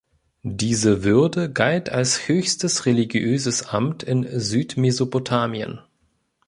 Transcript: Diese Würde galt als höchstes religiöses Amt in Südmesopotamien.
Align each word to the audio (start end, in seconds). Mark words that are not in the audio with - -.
Diese 0.41 1.03
Würde 1.03 1.53
galt 1.53 1.91
als 1.91 2.27
höchstes 2.27 2.87
religiöses 2.87 3.67
Amt 3.69 4.01
in 4.01 4.25
Südmesopotamien. 4.39 5.79